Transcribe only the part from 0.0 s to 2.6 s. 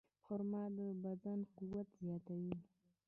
خرما د بدن قوت زیاتوي.